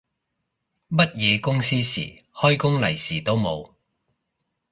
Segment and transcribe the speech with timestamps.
[0.87, 3.75] 乜嘢公司事，開工利是都冇